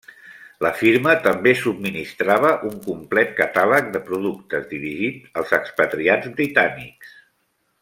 [0.65, 7.15] La firma també subministrava un complet catàleg de productes, dirigit als expatriats britànics.